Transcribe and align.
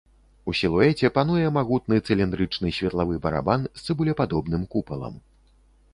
У 0.51 0.53
сілуэце 0.59 1.11
пануе 1.17 1.51
магутны 1.57 1.99
цыліндрычны 2.07 2.73
светлавы 2.79 3.21
барабан 3.27 3.69
з 3.77 3.87
цыбулепадобным 3.87 4.69
купалам. 4.73 5.15